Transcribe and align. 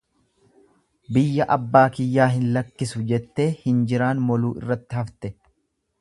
Biyya 1.17 1.45
abbaa 1.57 1.83
kiyyaa 1.99 2.27
hin 2.37 2.47
gallakkisu 2.47 3.05
jettee 3.13 3.49
hinjiraan 3.61 4.25
moluu 4.31 4.55
irratti 4.63 5.03
hafte. 5.03 5.33